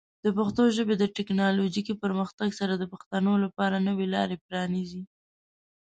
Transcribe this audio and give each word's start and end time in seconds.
د 0.23 0.27
پښتو 0.37 0.63
ژبې 0.77 0.95
د 0.97 1.03
ټیکنالوجیکي 1.15 1.93
پرمختګ 2.03 2.49
سره، 2.59 2.73
د 2.77 2.83
پښتنو 2.93 3.33
لپاره 3.43 3.77
نوې 3.87 4.07
لارې 4.15 4.41
پرانیزي. 4.45 5.03